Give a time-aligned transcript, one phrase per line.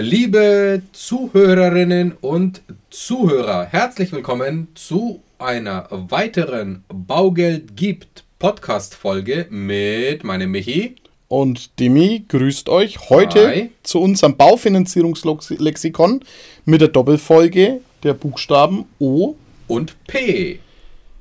[0.00, 10.94] Liebe Zuhörerinnen und Zuhörer, herzlich willkommen zu einer weiteren Baugeld gibt Podcast-Folge mit meinem Michi.
[11.26, 13.70] Und Demi grüßt euch heute Hi.
[13.82, 16.20] zu unserem Baufinanzierungslexikon
[16.64, 19.34] mit der Doppelfolge der Buchstaben O.
[19.66, 20.60] Und P.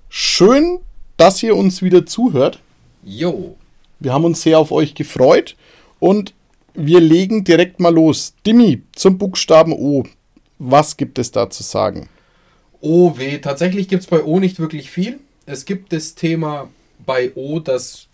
[0.08, 0.78] Schön,
[1.18, 2.60] dass ihr uns wieder zuhört.
[3.04, 3.56] Jo.
[4.00, 5.56] Wir haben uns sehr auf euch gefreut
[6.00, 6.36] und
[6.78, 8.36] wir legen direkt mal los.
[8.46, 10.04] Dimi, zum Buchstaben O.
[10.60, 12.08] Was gibt es da zu sagen?
[12.80, 13.40] O, W.
[13.40, 15.20] Tatsächlich gibt es bei O nicht wirklich viel.
[15.48, 16.70] Es gibt das Thema
[17.04, 18.08] bei O, das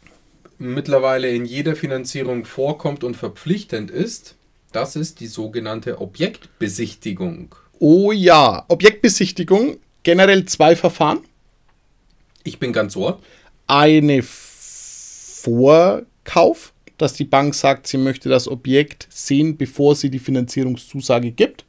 [0.57, 4.35] mittlerweile in jeder Finanzierung vorkommt und verpflichtend ist.
[4.71, 7.53] Das ist die sogenannte Objektbesichtigung.
[7.79, 11.19] Oh ja, Objektbesichtigung, generell zwei Verfahren.
[12.45, 13.19] Ich bin ganz ohr.
[13.67, 14.21] Eine
[15.43, 21.65] Vorkauf, dass die Bank sagt, sie möchte das Objekt sehen, bevor sie die Finanzierungszusage gibt.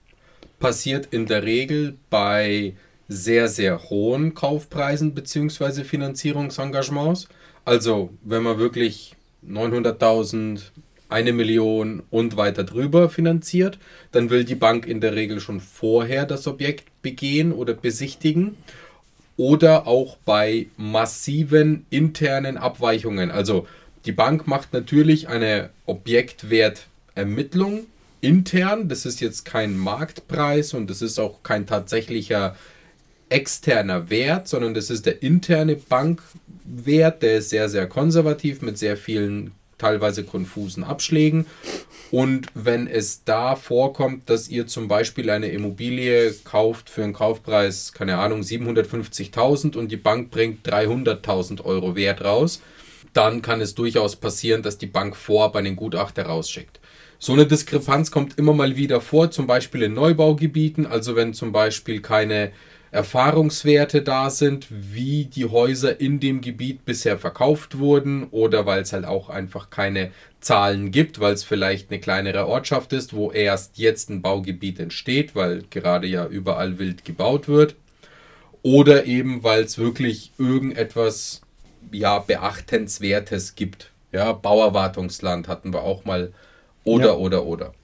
[0.59, 2.75] Passiert in der Regel bei
[3.09, 5.85] sehr, sehr hohen Kaufpreisen bzw.
[5.85, 7.29] Finanzierungsengagements.
[7.65, 9.15] Also wenn man wirklich
[9.49, 10.61] 900.000,
[11.09, 13.79] eine Million und weiter drüber finanziert,
[14.13, 18.57] dann will die Bank in der Regel schon vorher das Objekt begehen oder besichtigen.
[19.37, 23.33] Oder auch bei massiven internen Abweichungen.
[23.33, 23.67] Also
[24.07, 27.87] die Bank macht natürlich eine Objektwertermittlung
[28.21, 28.89] intern.
[28.89, 32.57] Das ist jetzt kein Marktpreis und das ist auch kein tatsächlicher
[33.29, 38.97] externer Wert, sondern das ist der interne Bankwert, der ist sehr, sehr konservativ mit sehr
[38.97, 41.47] vielen teilweise konfusen Abschlägen.
[42.11, 47.93] Und wenn es da vorkommt, dass ihr zum Beispiel eine Immobilie kauft für einen Kaufpreis,
[47.93, 52.61] keine Ahnung, 750.000 und die Bank bringt 300.000 Euro Wert raus,
[53.13, 56.81] dann kann es durchaus passieren, dass die Bank vorab einen Gutachter rausschickt.
[57.19, 61.53] So eine Diskrepanz kommt immer mal wieder vor, zum Beispiel in Neubaugebieten, also wenn zum
[61.53, 62.53] Beispiel keine
[62.91, 68.93] Erfahrungswerte da sind, wie die Häuser in dem Gebiet bisher verkauft wurden oder weil es
[68.93, 73.79] halt auch einfach keine Zahlen gibt, weil es vielleicht eine kleinere Ortschaft ist, wo erst
[73.79, 77.75] jetzt ein Baugebiet entsteht, weil gerade ja überall wild gebaut wird.
[78.63, 81.41] Oder eben, weil es wirklich irgendetwas
[81.93, 83.91] ja, Beachtenswertes gibt.
[84.13, 86.33] Ja, Bauerwartungsland hatten wir auch mal.
[86.85, 87.15] Oder, Ja.
[87.15, 87.75] oder, oder.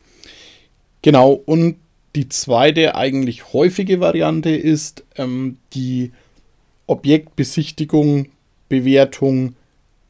[1.03, 1.77] Genau, und
[2.15, 6.13] die zweite eigentlich häufige Variante ist ähm, die
[6.87, 8.27] Objektbesichtigung,
[8.69, 9.55] Bewertung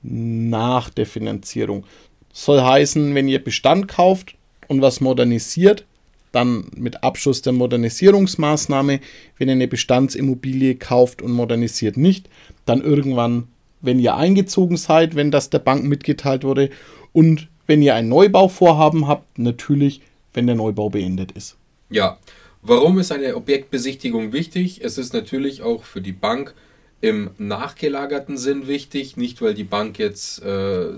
[0.02, 1.84] nach der Finanzierung.
[2.32, 4.34] Soll heißen, wenn ihr Bestand kauft
[4.68, 5.84] und was modernisiert,
[6.32, 9.00] dann mit Abschluss der Modernisierungsmaßnahme,
[9.38, 12.28] wenn ihr eine Bestandsimmobilie kauft und modernisiert nicht,
[12.66, 13.48] dann irgendwann,
[13.80, 16.70] wenn ihr eingezogen seid, wenn das der Bank mitgeteilt wurde
[17.12, 20.00] und wenn ihr ein Neubauvorhaben habt, natürlich,
[20.34, 21.56] wenn der Neubau beendet ist.
[21.88, 22.18] Ja,
[22.62, 24.82] warum ist eine Objektbesichtigung wichtig?
[24.82, 26.54] Es ist natürlich auch für die Bank
[27.00, 30.92] im nachgelagerten Sinn wichtig, nicht weil die Bank jetzt äh,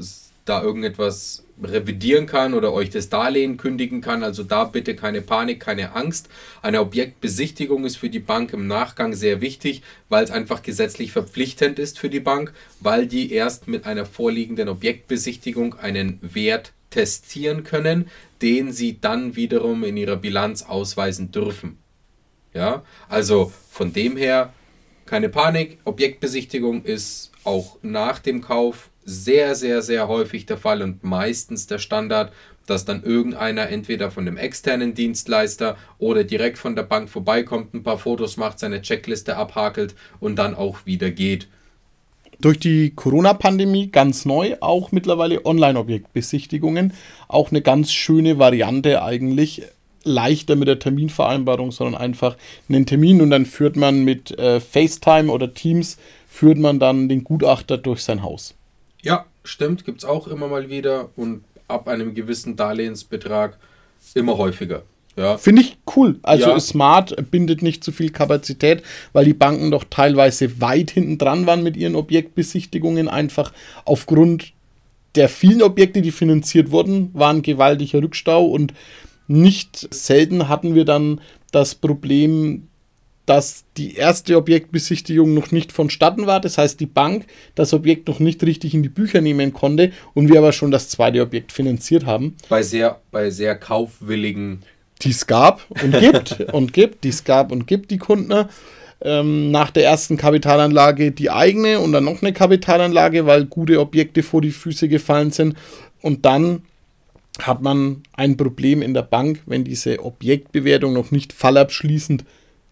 [0.44, 4.22] da irgendetwas revidieren kann oder euch das Darlehen kündigen kann.
[4.22, 6.28] Also da bitte keine Panik, keine Angst.
[6.60, 11.78] Eine Objektbesichtigung ist für die Bank im Nachgang sehr wichtig, weil es einfach gesetzlich verpflichtend
[11.78, 18.10] ist für die Bank, weil die erst mit einer vorliegenden Objektbesichtigung einen Wert testieren können,
[18.42, 21.78] den sie dann wiederum in ihrer Bilanz ausweisen dürfen.
[22.54, 24.52] Ja, also von dem her
[25.06, 25.78] keine Panik.
[25.84, 31.78] Objektbesichtigung ist auch nach dem Kauf sehr, sehr, sehr häufig der Fall und meistens der
[31.78, 32.32] Standard,
[32.66, 37.82] dass dann irgendeiner entweder von dem externen Dienstleister oder direkt von der Bank vorbeikommt, ein
[37.82, 41.48] paar Fotos macht, seine Checkliste abhakelt und dann auch wieder geht.
[42.40, 46.92] Durch die Corona-Pandemie ganz neu, auch mittlerweile Online-Objektbesichtigungen.
[47.28, 49.62] Auch eine ganz schöne Variante eigentlich.
[50.04, 52.36] Leichter mit der Terminvereinbarung, sondern einfach
[52.69, 57.22] einen Termin und dann führt man mit äh, FaceTime oder Teams, führt man dann den
[57.22, 58.56] Gutachter durch sein Haus.
[59.02, 63.58] Ja, stimmt, gibt es auch immer mal wieder und ab einem gewissen Darlehensbetrag
[64.14, 64.82] immer häufiger.
[65.16, 66.19] Ja, Finde ich cool.
[66.22, 66.60] Also Ja.
[66.60, 68.82] Smart bindet nicht zu viel Kapazität,
[69.12, 73.08] weil die Banken doch teilweise weit hinten dran waren mit ihren Objektbesichtigungen.
[73.08, 73.52] Einfach
[73.84, 74.52] aufgrund
[75.14, 78.72] der vielen Objekte, die finanziert wurden, war ein gewaltiger Rückstau und
[79.28, 81.20] nicht selten hatten wir dann
[81.50, 82.69] das Problem,
[83.26, 86.40] dass die erste Objektbesichtigung noch nicht vonstatten war.
[86.40, 90.28] Das heißt, die Bank das Objekt noch nicht richtig in die Bücher nehmen konnte und
[90.28, 92.36] wir aber schon das zweite Objekt finanziert haben.
[92.48, 94.62] bei sehr, bei sehr kaufwilligen
[95.02, 98.46] die es gab und gibt und gibt, die es gab und gibt die Kunden.
[99.04, 104.22] Ähm, nach der ersten Kapitalanlage die eigene und dann noch eine Kapitalanlage, weil gute Objekte
[104.22, 105.56] vor die Füße gefallen sind.
[106.02, 106.62] Und dann
[107.40, 112.24] hat man ein Problem in der Bank, wenn diese Objektbewertung noch nicht fallabschließend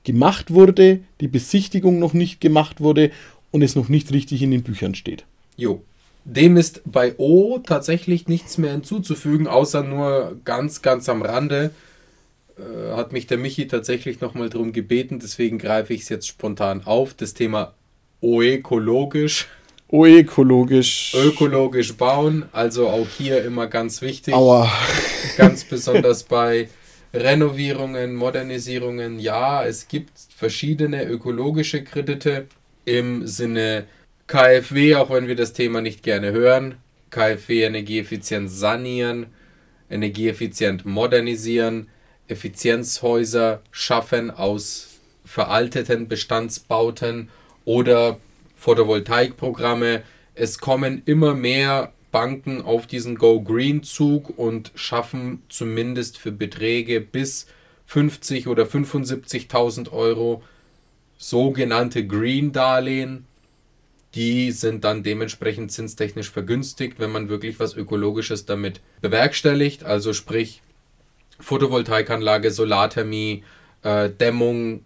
[0.04, 3.10] gemacht wurde, die Besichtigung noch nicht gemacht wurde
[3.50, 5.24] und es noch nicht richtig in den Büchern steht.
[5.56, 5.82] Jo.
[6.24, 11.70] Dem ist bei O tatsächlich nichts mehr hinzuzufügen, außer nur ganz, ganz am Rande.
[12.58, 16.82] Äh, hat mich der Michi tatsächlich nochmal darum gebeten, deswegen greife ich es jetzt spontan
[16.84, 17.14] auf.
[17.14, 17.74] Das Thema
[18.22, 19.48] ökologisch.
[19.90, 21.16] Ökologisch.
[21.16, 24.34] Ökologisch bauen, also auch hier immer ganz wichtig.
[24.34, 24.70] Aua.
[25.36, 26.68] Ganz besonders bei
[27.12, 29.18] Renovierungen, Modernisierungen.
[29.18, 32.46] Ja, es gibt verschiedene ökologische Kredite
[32.84, 33.86] im Sinne
[34.26, 36.76] KfW, auch wenn wir das Thema nicht gerne hören.
[37.10, 39.26] KfW energieeffizient sanieren,
[39.90, 41.88] energieeffizient modernisieren,
[42.28, 47.28] Effizienzhäuser schaffen aus veralteten Bestandsbauten
[47.64, 48.18] oder
[48.56, 50.02] Photovoltaikprogramme.
[50.36, 57.00] Es kommen immer mehr Banken auf diesen Go Green Zug und schaffen zumindest für Beträge
[57.00, 57.46] bis
[57.86, 60.42] 50 oder 75.000 Euro
[61.18, 63.26] sogenannte Green Darlehen.
[64.14, 69.84] Die sind dann dementsprechend zinstechnisch vergünstigt, wenn man wirklich was Ökologisches damit bewerkstelligt.
[69.84, 70.62] Also sprich
[71.38, 73.44] Photovoltaikanlage, Solarthermie,
[73.82, 74.84] äh, Dämmung,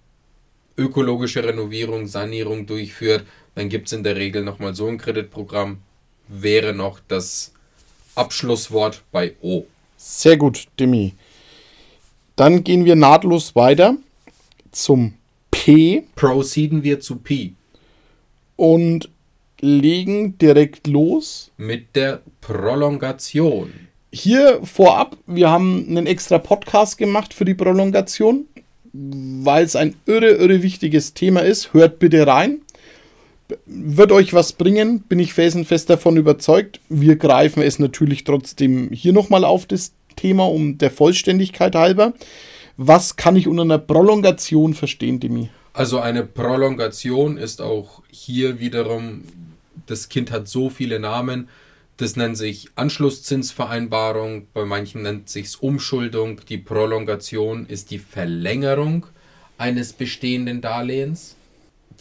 [0.77, 3.25] ökologische Renovierung, Sanierung durchführt,
[3.55, 5.79] dann gibt es in der Regel nochmal so ein Kreditprogramm.
[6.29, 7.53] Wäre noch das
[8.15, 9.65] Abschlusswort bei O.
[9.97, 11.15] Sehr gut, Demi.
[12.37, 13.97] Dann gehen wir nahtlos weiter
[14.73, 15.15] zum
[15.51, 16.05] P.
[16.15, 17.53] Proceeden wir zu P.
[18.57, 19.09] Und
[19.61, 21.51] legen direkt los.
[21.57, 23.73] Mit der Prolongation.
[24.13, 28.47] Hier vorab, wir haben einen extra Podcast gemacht für die Prolongation,
[28.93, 31.73] weil es ein irre, irre wichtiges Thema ist.
[31.73, 32.61] Hört bitte rein.
[33.67, 36.81] Wird euch was bringen, bin ich felsenfest davon überzeugt.
[36.89, 42.15] Wir greifen es natürlich trotzdem hier nochmal auf das Thema, um der Vollständigkeit halber.
[42.77, 45.51] Was kann ich unter einer Prolongation verstehen, Demi?
[45.75, 49.25] Also eine Prolongation ist auch hier wiederum,
[49.87, 51.49] das Kind hat so viele Namen.
[51.97, 56.41] Das nennt sich Anschlusszinsvereinbarung, bei manchen nennt sich Umschuldung.
[56.49, 59.07] Die Prolongation ist die Verlängerung
[59.59, 61.37] eines bestehenden Darlehens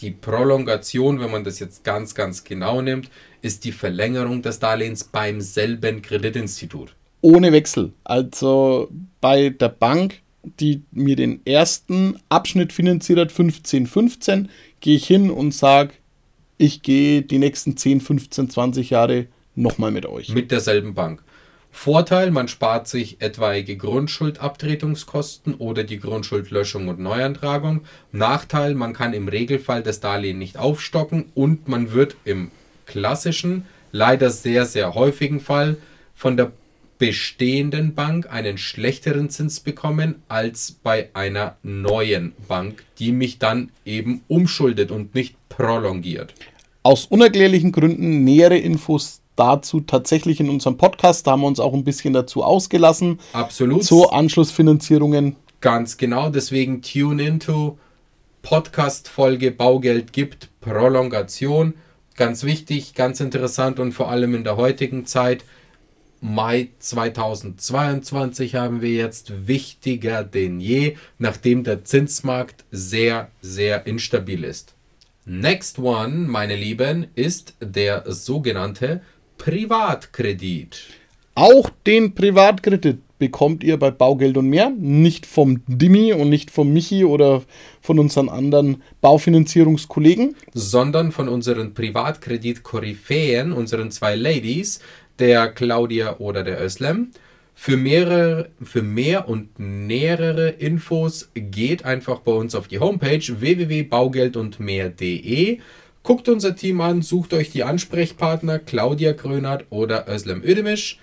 [0.02, 3.10] die Prolongation, wenn man das jetzt ganz, ganz genau nimmt,
[3.42, 6.96] ist die Verlängerung des Darlehens beim selben Kreditinstitut.
[7.22, 7.94] Ohne Wechsel.
[8.04, 8.90] Also
[9.22, 10.22] bei der Bank,
[10.60, 14.50] die mir den ersten Abschnitt finanziert hat, 15, 15,
[14.82, 15.94] gehe ich hin und sage,
[16.58, 20.30] ich gehe die nächsten 10, 15, 20 Jahre nochmal mit euch.
[20.30, 21.24] Mit derselben Bank.
[21.76, 27.82] Vorteil, man spart sich etwaige Grundschuldabtretungskosten oder die Grundschuldlöschung und Neuantragung.
[28.12, 32.52] Nachteil, man kann im Regelfall das Darlehen nicht aufstocken und man wird im
[32.86, 35.76] klassischen, leider sehr, sehr häufigen Fall
[36.14, 36.54] von der
[37.00, 44.22] bestehenden Bank einen schlechteren Zins bekommen als bei einer neuen Bank, die mich dann eben
[44.28, 46.34] umschuldet und nicht prolongiert.
[46.84, 51.28] Aus unerklärlichen Gründen nähere Infos dazu tatsächlich in unserem Podcast.
[51.28, 53.20] Da haben wir uns auch ein bisschen dazu ausgelassen.
[53.34, 53.84] Absolut.
[53.84, 55.36] Zu Anschlussfinanzierungen.
[55.62, 56.30] Ganz genau.
[56.30, 57.78] Deswegen tune into
[58.42, 61.76] Podcast-Folge Baugeld gibt Prolongation.
[62.16, 65.44] Ganz wichtig, ganz interessant und vor allem in der heutigen Zeit.
[66.20, 74.74] Mai 2022 haben wir jetzt wichtiger denn je, nachdem der Zinsmarkt sehr, sehr instabil ist.
[75.26, 79.02] Next one, meine Lieben, ist der sogenannte
[79.38, 80.82] Privatkredit.
[81.36, 86.72] Auch den Privatkredit bekommt ihr bei Baugeld und mehr, nicht vom Dimi und nicht vom
[86.74, 87.42] Michi oder
[87.82, 94.80] von unseren anderen Baufinanzierungskollegen, sondern von unseren Privatkredit-Koryphäen, unseren zwei Ladies,
[95.20, 97.10] der Claudia oder der Özlem.
[97.56, 105.60] Für, mehrere, für mehr und nähere Infos geht einfach bei uns auf die Homepage www.baugeldundmehr.de
[106.04, 111.00] Guckt unser Team an, sucht euch die Ansprechpartner Claudia Grönert oder Özlem Ödemisch.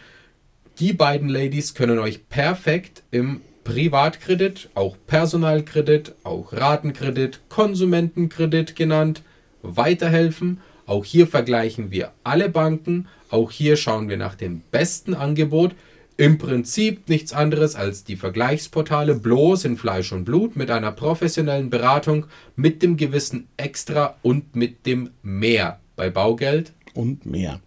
[0.78, 9.22] Die beiden Ladies können euch perfekt im Privatkredit, auch Personalkredit, auch Ratenkredit, Konsumentenkredit genannt,
[9.62, 10.60] weiterhelfen.
[10.84, 13.08] Auch hier vergleichen wir alle Banken.
[13.30, 15.74] Auch hier schauen wir nach dem besten Angebot
[16.20, 21.70] im Prinzip nichts anderes als die Vergleichsportale bloß in Fleisch und Blut mit einer professionellen
[21.70, 26.74] Beratung, mit dem gewissen Extra und mit dem Mehr bei Baugeld.
[26.92, 27.60] Und mehr.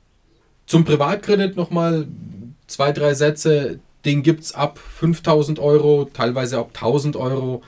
[0.68, 2.08] Zum Privatkredit nochmal
[2.68, 3.80] zwei, drei Sätze.
[4.06, 7.64] Den gibt es ab 5000 Euro, teilweise ab 1000 Euro,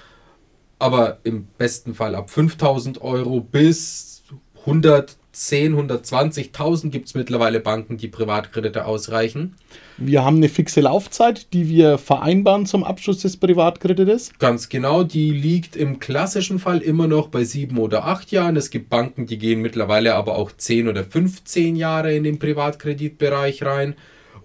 [0.77, 4.24] aber im besten Fall ab 5000 Euro bis
[4.60, 9.56] 100, 110, 120.000 gibt es mittlerweile Banken, die Privatkredite ausreichen.
[9.98, 14.32] Wir haben eine fixe Laufzeit, die wir vereinbaren zum Abschluss des Privatkredites.
[14.39, 18.56] Ganz genau, die liegt im klassischen Fall immer noch bei sieben oder acht Jahren.
[18.56, 23.63] Es gibt Banken, die gehen mittlerweile aber auch 10 oder 15 Jahre in den Privatkreditbereich
[23.63, 23.96] rein.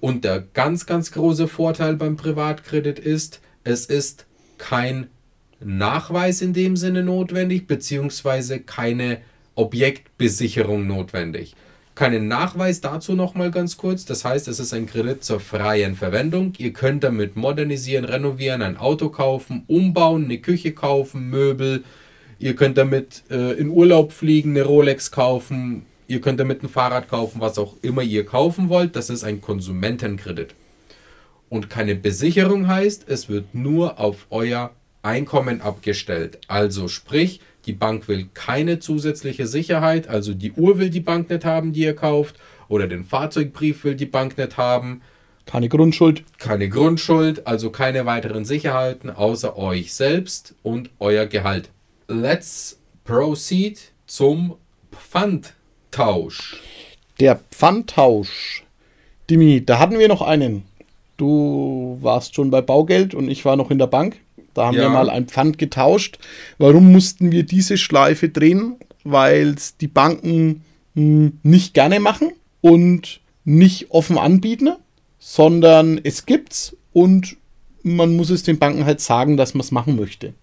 [0.00, 4.26] Und der ganz, ganz große Vorteil beim Privatkredit ist, es ist
[4.58, 5.06] kein
[5.60, 9.18] Nachweis in dem Sinne notwendig, beziehungsweise keine
[9.60, 11.54] Objektbesicherung notwendig.
[11.94, 14.06] Keinen Nachweis dazu nochmal ganz kurz.
[14.06, 16.54] Das heißt, es ist ein Kredit zur freien Verwendung.
[16.56, 21.84] Ihr könnt damit modernisieren, renovieren, ein Auto kaufen, umbauen, eine Küche kaufen, Möbel.
[22.38, 25.84] Ihr könnt damit äh, in Urlaub fliegen, eine Rolex kaufen.
[26.08, 28.96] Ihr könnt damit ein Fahrrad kaufen, was auch immer ihr kaufen wollt.
[28.96, 30.54] Das ist ein Konsumentenkredit.
[31.50, 34.70] Und keine Besicherung heißt, es wird nur auf euer
[35.02, 36.38] Einkommen abgestellt.
[36.48, 41.44] Also sprich, die Bank will keine zusätzliche Sicherheit, also die Uhr will die Bank nicht
[41.44, 42.36] haben, die ihr kauft,
[42.68, 45.02] oder den Fahrzeugbrief will die Bank nicht haben.
[45.46, 46.22] Keine Grundschuld.
[46.38, 51.70] Keine Grundschuld, also keine weiteren Sicherheiten außer euch selbst und euer Gehalt.
[52.08, 54.54] Let's proceed zum
[54.92, 56.60] Pfandtausch.
[57.18, 58.64] Der Pfandtausch.
[59.28, 60.64] Dimi, da hatten wir noch einen.
[61.16, 64.16] Du warst schon bei Baugeld und ich war noch in der Bank.
[64.54, 64.82] Da haben ja.
[64.82, 66.18] wir mal ein Pfand getauscht.
[66.58, 68.76] Warum mussten wir diese Schleife drehen?
[69.04, 70.64] Weil es die Banken
[70.94, 74.70] hm, nicht gerne machen und nicht offen anbieten,
[75.18, 77.36] sondern es gibt's und
[77.82, 80.34] man muss es den Banken halt sagen, dass man es machen möchte.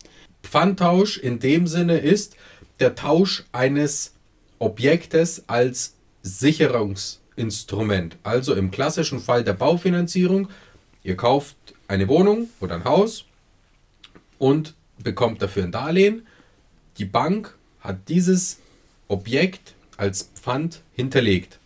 [0.43, 2.35] Pfandtausch in dem Sinne ist
[2.79, 4.13] der Tausch eines
[4.59, 8.17] Objektes als Sicherungsinstrument.
[8.23, 10.47] Also im klassischen Fall der Baufinanzierung,
[11.03, 11.55] ihr kauft
[11.87, 13.25] eine Wohnung oder ein Haus
[14.37, 16.25] und bekommt dafür ein Darlehen.
[16.97, 18.59] Die Bank hat dieses
[19.07, 21.59] Objekt als Pfand hinterlegt.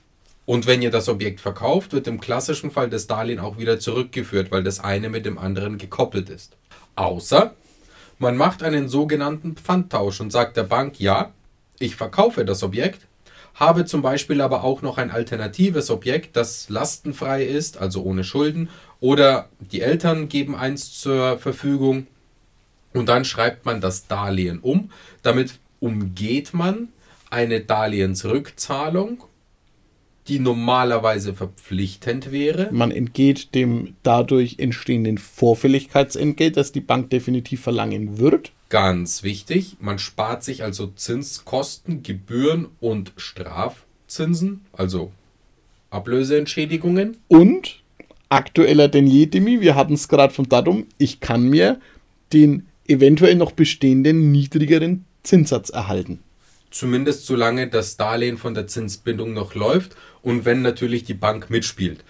[0.45, 4.51] Und wenn ihr das Objekt verkauft, wird im klassischen Fall das Darlehen auch wieder zurückgeführt,
[4.51, 6.57] weil das eine mit dem anderen gekoppelt ist.
[6.95, 7.53] Außer
[8.21, 11.31] man macht einen sogenannten Pfandtausch und sagt der Bank, ja,
[11.79, 13.07] ich verkaufe das Objekt,
[13.55, 18.69] habe zum Beispiel aber auch noch ein alternatives Objekt, das lastenfrei ist, also ohne Schulden,
[18.99, 22.05] oder die Eltern geben eins zur Verfügung
[22.93, 24.91] und dann schreibt man das Darlehen um.
[25.21, 26.89] Damit umgeht man
[27.29, 29.24] eine Darlehensrückzahlung,
[30.27, 32.69] die normalerweise verpflichtend wäre.
[32.71, 38.51] Man entgeht dem dadurch entstehenden Vorfälligkeitsentgelt, das die Bank definitiv verlangen wird.
[38.69, 45.12] Ganz wichtig, man spart sich also Zinskosten, Gebühren und Strafzinsen, also
[45.89, 47.17] Ablöseentschädigungen.
[47.27, 47.81] Und
[48.29, 51.81] aktueller denn je, Demi, wir hatten es gerade vom Datum, ich kann mir
[52.31, 56.19] den eventuell noch bestehenden niedrigeren Zinssatz erhalten.
[56.69, 62.03] Zumindest solange das Darlehen von der Zinsbindung noch läuft und wenn natürlich die Bank mitspielt.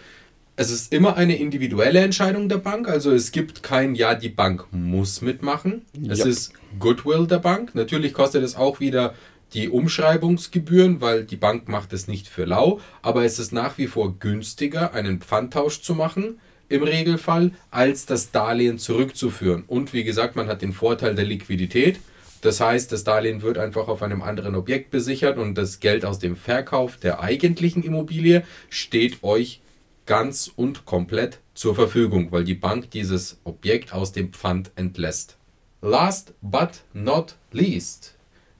[0.55, 4.65] Es ist immer eine individuelle Entscheidung der Bank, also es gibt kein Ja, die Bank
[4.71, 5.83] muss mitmachen.
[6.07, 6.27] Es yep.
[6.27, 7.73] ist Goodwill der Bank.
[7.73, 9.15] Natürlich kostet es auch wieder
[9.53, 13.87] die Umschreibungsgebühren, weil die Bank macht es nicht für lau, aber es ist nach wie
[13.87, 16.39] vor günstiger, einen Pfandtausch zu machen
[16.71, 19.63] im Regelfall, als das Darlehen zurückzuführen.
[19.67, 21.99] Und wie gesagt, man hat den Vorteil der Liquidität.
[22.41, 26.17] Das heißt, das Darlehen wird einfach auf einem anderen Objekt besichert und das Geld aus
[26.17, 29.61] dem Verkauf der eigentlichen Immobilie steht euch
[30.07, 35.37] ganz und komplett zur Verfügung, weil die Bank dieses Objekt aus dem Pfand entlässt.
[35.81, 38.15] Last but not least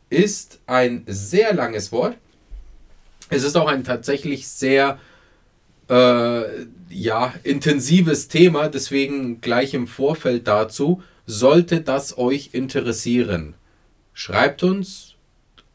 [0.10, 2.16] ist ein sehr langes Wort.
[3.30, 5.00] Es ist auch ein tatsächlich sehr
[5.92, 6.44] äh,
[6.90, 11.02] ja, intensives Thema, deswegen gleich im Vorfeld dazu.
[11.26, 13.56] Sollte das euch interessieren,
[14.14, 15.16] schreibt uns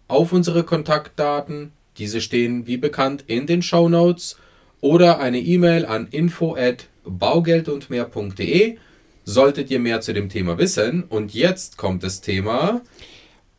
[0.08, 1.72] auf unsere Kontaktdaten.
[1.98, 4.36] Diese stehen wie bekannt in den Show Notes
[4.80, 8.78] oder eine E-Mail an info at baugeldundmehr.de.
[9.24, 11.04] Solltet ihr mehr zu dem Thema wissen.
[11.04, 12.82] Und jetzt kommt das Thema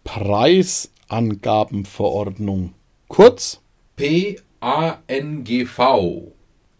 [0.03, 2.73] Preisangabenverordnung.
[3.07, 3.61] Kurz
[3.95, 6.37] PANGV.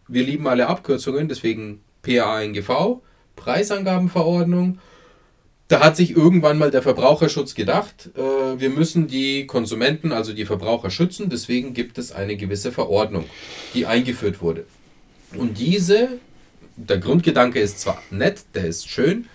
[0.08, 3.02] Wir lieben alle Abkürzungen, deswegen PANGV,
[3.36, 4.80] Preisangabenverordnung.
[5.68, 10.46] Da hat sich irgendwann mal der Verbraucherschutz gedacht, äh, wir müssen die Konsumenten, also die
[10.46, 13.26] Verbraucher schützen, deswegen gibt es eine gewisse Verordnung,
[13.74, 14.66] die eingeführt wurde.
[15.36, 16.20] Und diese,
[16.78, 19.28] der Grundgedanke ist zwar nett, der ist schön,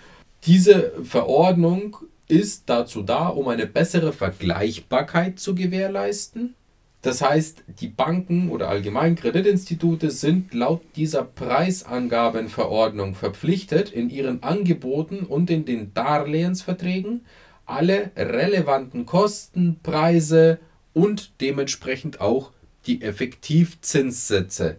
[0.46, 1.98] diese Verordnung
[2.28, 6.54] ist dazu da, um eine bessere Vergleichbarkeit zu gewährleisten
[7.02, 15.24] das heißt, die Banken oder allgemein Kreditinstitute sind laut dieser Preisangabenverordnung verpflichtet, in ihren Angeboten
[15.24, 17.26] und in den Darlehensverträgen
[17.66, 20.60] alle relevanten Kosten, Preise
[20.92, 22.52] und dementsprechend auch
[22.86, 24.76] die Effektivzinssätze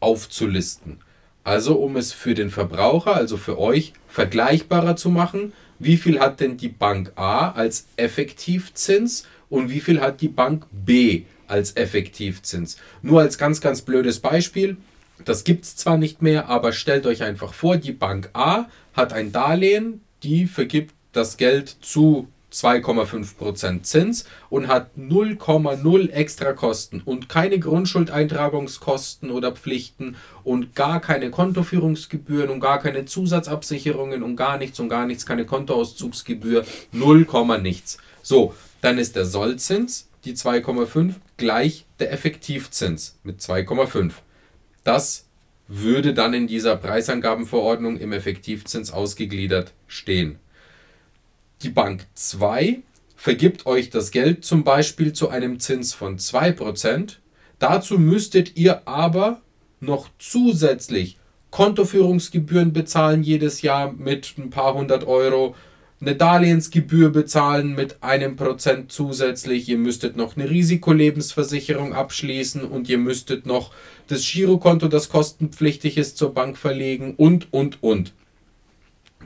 [0.00, 0.98] aufzulisten.
[1.44, 6.40] Also um es für den Verbraucher, also für euch, vergleichbarer zu machen, wie viel hat
[6.40, 12.76] denn die Bank A als Effektivzins und wie viel hat die Bank B als Effektivzins.
[13.02, 14.76] Nur als ganz, ganz blödes Beispiel,
[15.24, 19.12] das gibt es zwar nicht mehr, aber stellt euch einfach vor, die Bank A hat
[19.12, 27.28] ein Darlehen, die vergibt das Geld zu 2,5% Zins und hat 0,0 extra Kosten und
[27.28, 34.80] keine Grundschuldeintragungskosten oder Pflichten und gar keine Kontoführungsgebühren und gar keine Zusatzabsicherungen und gar nichts
[34.80, 37.26] und gar nichts, keine Kontoauszugsgebühr, 0,
[37.62, 37.98] nichts.
[38.22, 44.12] So, dann ist der Sollzins, die 2,5, gleich der Effektivzins mit 2,5.
[44.84, 45.26] Das
[45.68, 50.38] würde dann in dieser Preisangabenverordnung im Effektivzins ausgegliedert stehen.
[51.62, 52.80] Die Bank 2
[53.16, 57.16] vergibt euch das Geld zum Beispiel zu einem Zins von 2%.
[57.58, 59.42] Dazu müsstet ihr aber
[59.78, 61.18] noch zusätzlich
[61.50, 65.54] Kontoführungsgebühren bezahlen jedes Jahr mit ein paar hundert Euro,
[66.00, 72.96] eine Darlehensgebühr bezahlen mit einem Prozent zusätzlich, ihr müsstet noch eine Risikolebensversicherung abschließen und ihr
[72.96, 73.72] müsstet noch
[74.06, 78.14] das Girokonto, das kostenpflichtig ist, zur Bank verlegen und, und, und.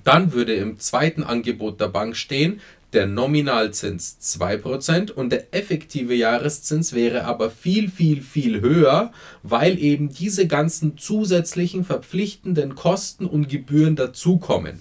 [0.02, 2.60] Dann würde im zweiten Angebot der Bank stehen,
[2.92, 9.12] der Nominalzins 2% und der effektive Jahreszins wäre aber viel, viel, viel höher,
[9.42, 14.80] weil eben diese ganzen zusätzlichen verpflichtenden Kosten und Gebühren dazukommen,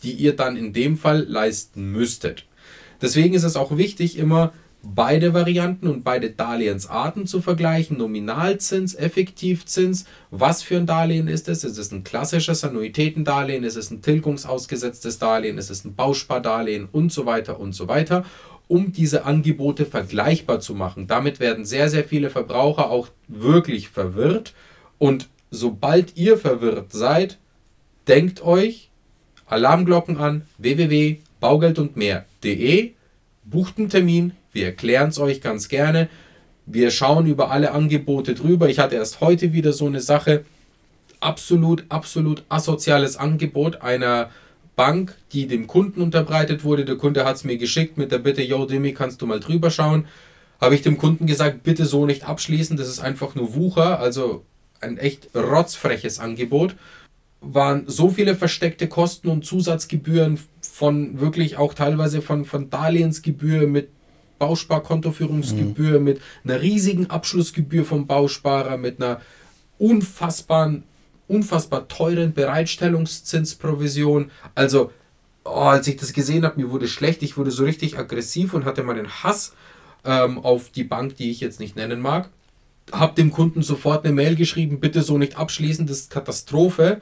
[0.00, 2.46] die ihr dann in dem Fall leisten müsstet.
[3.00, 4.52] Deswegen ist es auch wichtig, immer
[4.82, 7.98] beide Varianten und beide Darlehensarten zu vergleichen.
[7.98, 10.04] Nominalzins, Effektivzins.
[10.30, 11.64] Was für ein Darlehen ist es?
[11.64, 13.64] Ist es ein klassisches Annuitätendarlehen?
[13.64, 15.58] Ist es ein tilgungsausgesetztes Darlehen?
[15.58, 16.88] Ist es ein Bauspardarlehen?
[16.90, 18.24] Und so weiter und so weiter.
[18.66, 21.06] Um diese Angebote vergleichbar zu machen.
[21.06, 24.54] Damit werden sehr, sehr viele Verbraucher auch wirklich verwirrt.
[24.98, 27.38] Und sobald ihr verwirrt seid,
[28.06, 28.87] denkt euch
[29.48, 32.92] Alarmglocken an www.baugeldundmehr.de,
[33.44, 36.08] bucht einen Termin, wir erklären es euch ganz gerne.
[36.66, 38.68] Wir schauen über alle Angebote drüber.
[38.68, 40.44] Ich hatte erst heute wieder so eine Sache.
[41.20, 44.30] Absolut, absolut asoziales Angebot einer
[44.76, 46.84] Bank, die dem Kunden unterbreitet wurde.
[46.84, 49.70] Der Kunde hat es mir geschickt mit der Bitte, yo Demi, kannst du mal drüber
[49.70, 50.06] schauen.
[50.60, 54.44] Habe ich dem Kunden gesagt, bitte so nicht abschließen, das ist einfach nur Wucher, also
[54.80, 56.74] ein echt rotzfreches Angebot.
[57.40, 63.90] Waren so viele versteckte Kosten und Zusatzgebühren von wirklich auch teilweise von, von Darlehensgebühr mit
[64.38, 66.04] Bausparkontoführungsgebühr, mhm.
[66.04, 69.20] mit einer riesigen Abschlussgebühr vom Bausparer, mit einer
[69.78, 70.84] unfassbaren,
[71.26, 74.30] unfassbar teuren Bereitstellungszinsprovision.
[74.54, 74.92] Also,
[75.44, 78.64] oh, als ich das gesehen habe, mir wurde schlecht, ich wurde so richtig aggressiv und
[78.64, 79.54] hatte meinen Hass
[80.04, 82.30] ähm, auf die Bank, die ich jetzt nicht nennen mag.
[82.92, 87.00] Hab dem Kunden sofort eine Mail geschrieben, bitte so nicht abschließen, das ist Katastrophe.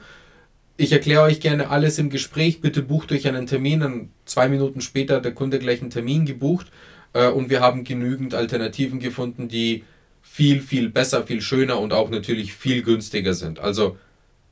[0.79, 3.79] Ich erkläre euch gerne alles im Gespräch, bitte bucht euch einen Termin.
[3.79, 6.67] Dann zwei Minuten später hat der Kunde gleich einen Termin gebucht
[7.13, 9.83] äh, und wir haben genügend Alternativen gefunden, die
[10.21, 13.57] viel, viel besser, viel schöner und auch natürlich viel günstiger sind.
[13.59, 13.97] Also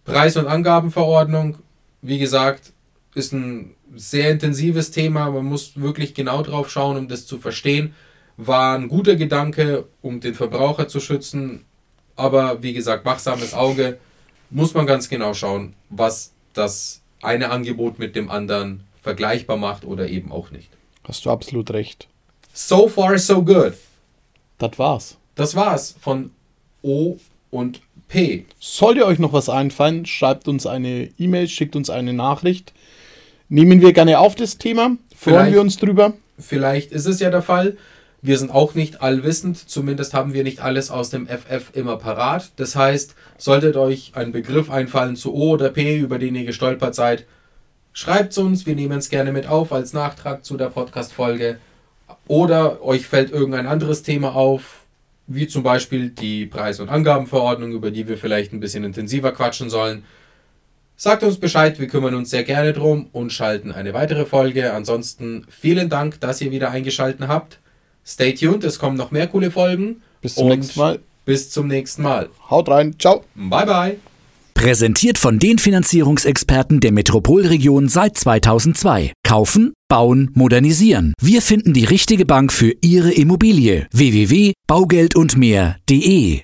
[0.04, 1.60] Preis- und Angabenverordnung,
[2.02, 2.74] wie gesagt,
[3.14, 5.30] ist ein sehr intensives Thema.
[5.30, 7.94] Man muss wirklich genau drauf schauen, um das zu verstehen.
[8.36, 11.66] War ein guter Gedanke, um den Verbraucher zu schützen.
[12.16, 14.00] Aber wie gesagt, wachsames Auge
[14.50, 20.08] muss man ganz genau schauen, was das eine Angebot mit dem anderen vergleichbar macht oder
[20.08, 20.70] eben auch nicht.
[21.04, 22.08] Hast du absolut recht.
[22.54, 23.74] So far, so good.
[24.58, 25.18] Das war's.
[25.36, 26.32] Das war's von
[26.82, 27.18] O
[27.52, 28.46] und P.
[28.60, 32.74] Sollte euch noch was einfallen, schreibt uns eine E-Mail, schickt uns eine Nachricht.
[33.50, 34.98] Nehmen wir gerne auf das Thema.
[35.16, 36.14] Freuen vielleicht, wir uns drüber.
[36.40, 37.78] Vielleicht ist es ja der Fall.
[38.26, 42.54] Wir sind auch nicht allwissend, zumindest haben wir nicht alles aus dem FF immer parat.
[42.56, 46.96] Das heißt, solltet euch ein Begriff einfallen zu O oder P, über den ihr gestolpert
[46.96, 47.28] seid,
[47.94, 48.66] schreibt es uns.
[48.66, 51.60] Wir nehmen es gerne mit auf als Nachtrag zu der Podcast-Folge.
[52.28, 54.86] Oder euch fällt irgendein anderes Thema auf,
[55.28, 59.70] wie zum Beispiel die Preis- und Angabenverordnung, über die wir vielleicht ein bisschen intensiver quatschen
[59.70, 60.04] sollen.
[60.96, 64.74] Sagt uns Bescheid, wir kümmern uns sehr gerne drum und schalten eine weitere Folge.
[64.74, 67.60] Ansonsten vielen Dank, dass ihr wieder eingeschaltet habt.
[68.08, 70.02] Stay tuned, es kommen noch mehr coole Folgen.
[70.22, 71.00] Bis zum nächsten Mal.
[71.26, 72.30] Bis zum nächsten Mal.
[72.50, 72.96] Haut rein.
[73.00, 73.26] Ciao.
[73.36, 73.98] Bye, bye.
[74.54, 79.12] Präsentiert von den Finanzierungsexperten der Metropolregion seit 2002.
[79.24, 81.14] Kaufen, bauen, modernisieren.
[81.20, 83.88] Wir finden die richtige Bank für Ihre Immobilie.
[83.92, 86.42] www.baugeldundmehr.de